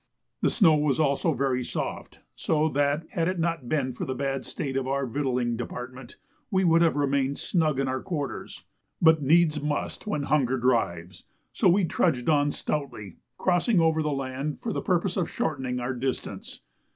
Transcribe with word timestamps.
The 0.41 0.49
snow 0.49 0.73
also 0.97 1.29
was 1.29 1.37
very 1.37 1.63
soft, 1.63 2.21
so 2.35 2.67
that, 2.69 3.07
had 3.11 3.27
it 3.27 3.37
not 3.37 3.69
been 3.69 3.93
for 3.93 4.03
the 4.03 4.15
bad 4.15 4.47
state 4.47 4.75
of 4.75 4.87
our 4.87 5.05
victualling 5.05 5.55
department, 5.57 6.15
we 6.49 6.63
would 6.63 6.81
have 6.81 6.95
remained 6.95 7.37
snug 7.37 7.79
in 7.79 7.87
our 7.87 8.01
quarters. 8.01 8.63
But 8.99 9.21
needs 9.21 9.61
must 9.61 10.07
when 10.07 10.23
hunger 10.23 10.57
drives, 10.57 11.25
so 11.53 11.69
we 11.69 11.85
trudged 11.85 12.29
on 12.29 12.49
stoutly, 12.49 13.17
crossing 13.37 13.79
over 13.79 14.01
the 14.01 14.09
land 14.09 14.57
for 14.63 14.73
the 14.73 14.81
purpose 14.81 15.17
of 15.17 15.29
shortening 15.29 15.79
our 15.79 15.93
distance. 15.93 16.61